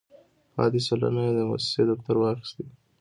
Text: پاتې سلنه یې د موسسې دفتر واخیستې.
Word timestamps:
پاتې 0.55 0.79
سلنه 0.87 1.21
یې 1.27 1.31
د 1.37 1.39
موسسې 1.49 1.81
دفتر 1.89 2.15
واخیستې. 2.17 2.65